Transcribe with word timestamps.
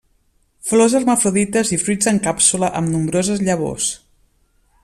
Flors 0.69 0.95
hermafrodites 0.99 1.73
i 1.77 1.79
fruits 1.83 2.11
en 2.13 2.19
càpsula 2.29 2.73
amb 2.81 2.93
nombroses 2.97 3.45
llavors. 3.51 3.93